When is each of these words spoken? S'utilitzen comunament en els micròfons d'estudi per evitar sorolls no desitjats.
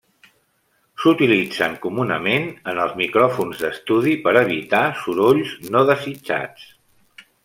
S'utilitzen 1.01 1.75
comunament 1.83 2.47
en 2.73 2.81
els 2.85 2.95
micròfons 3.03 3.61
d'estudi 3.65 4.15
per 4.27 4.33
evitar 4.45 4.81
sorolls 5.03 5.53
no 5.77 5.85
desitjats. 5.95 6.67